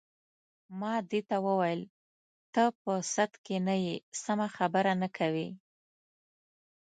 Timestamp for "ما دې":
0.79-1.21